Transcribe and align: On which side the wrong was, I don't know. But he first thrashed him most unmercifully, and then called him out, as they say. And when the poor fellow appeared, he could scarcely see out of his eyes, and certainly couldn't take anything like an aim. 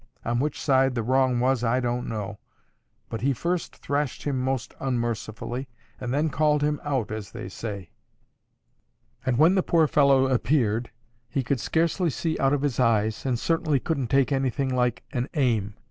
On 0.25 0.39
which 0.39 0.59
side 0.59 0.95
the 0.95 1.03
wrong 1.03 1.39
was, 1.39 1.63
I 1.63 1.79
don't 1.79 2.09
know. 2.09 2.39
But 3.07 3.21
he 3.21 3.33
first 3.33 3.75
thrashed 3.75 4.23
him 4.23 4.41
most 4.41 4.73
unmercifully, 4.79 5.69
and 5.99 6.11
then 6.11 6.31
called 6.31 6.63
him 6.63 6.81
out, 6.83 7.11
as 7.11 7.33
they 7.33 7.47
say. 7.47 7.91
And 9.27 9.37
when 9.37 9.53
the 9.53 9.61
poor 9.61 9.85
fellow 9.85 10.25
appeared, 10.25 10.89
he 11.29 11.43
could 11.43 11.59
scarcely 11.59 12.09
see 12.09 12.35
out 12.39 12.51
of 12.51 12.63
his 12.63 12.79
eyes, 12.79 13.27
and 13.27 13.37
certainly 13.37 13.79
couldn't 13.79 14.07
take 14.07 14.31
anything 14.31 14.75
like 14.75 15.03
an 15.11 15.29
aim. 15.35 15.75